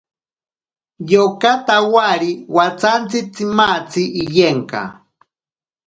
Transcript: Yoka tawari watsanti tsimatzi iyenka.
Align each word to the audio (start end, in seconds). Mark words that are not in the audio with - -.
Yoka 1.11 1.51
tawari 1.67 2.31
watsanti 2.55 3.19
tsimatzi 3.33 4.03
iyenka. 4.23 4.81